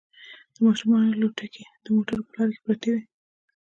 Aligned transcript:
د 0.53 0.55
ماشومانو 0.65 1.19
لوبتکې 1.21 1.63
د 1.83 1.85
موټر 1.95 2.17
په 2.25 2.31
لاره 2.37 2.51
کې 2.53 2.61
پرتې 2.65 2.89
وي 2.93 3.03